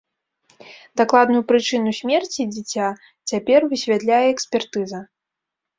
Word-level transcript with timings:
Дакладную 1.01 1.41
прычыну 1.51 1.93
смерці 1.99 2.49
дзіця 2.55 2.87
цяпер 3.35 3.59
высвятляе 3.71 4.25
экспертыза. 4.35 4.99